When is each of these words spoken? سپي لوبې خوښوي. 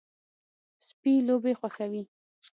سپي 0.87 1.13
لوبې 1.27 1.53
خوښوي. 1.59 2.03